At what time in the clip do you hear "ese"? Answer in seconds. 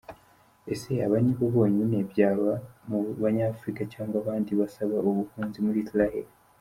0.73-0.91